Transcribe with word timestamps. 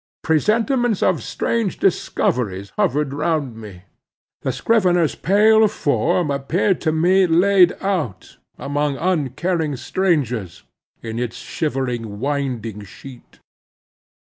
Presentiments 0.23 1.03
of 1.03 1.21
strange 1.21 1.77
discoveries 1.77 2.71
hovered 2.75 3.13
round 3.13 3.55
me. 3.55 3.83
The 4.41 4.51
scrivener's 4.51 5.13
pale 5.13 5.67
form 5.67 6.31
appeared 6.31 6.81
to 6.81 6.91
me 6.91 7.27
laid 7.27 7.73
out, 7.81 8.37
among 8.57 8.97
uncaring 8.97 9.75
strangers, 9.75 10.63
in 11.03 11.19
its 11.19 11.35
shivering 11.37 12.19
winding 12.19 12.83
sheet. 12.83 13.41